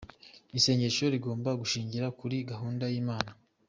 [0.57, 3.31] Isengesho rigomba gushingira kuri gahunda y'Imana.